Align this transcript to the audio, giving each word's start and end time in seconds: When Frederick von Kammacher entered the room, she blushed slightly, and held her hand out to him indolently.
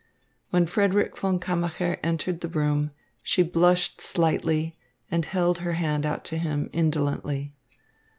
When 0.49 0.65
Frederick 0.65 1.15
von 1.15 1.39
Kammacher 1.39 1.99
entered 2.01 2.41
the 2.41 2.47
room, 2.47 2.89
she 3.21 3.43
blushed 3.43 4.01
slightly, 4.01 4.75
and 5.11 5.25
held 5.25 5.59
her 5.59 5.73
hand 5.73 6.07
out 6.07 6.25
to 6.25 6.39
him 6.39 6.71
indolently. 6.73 7.53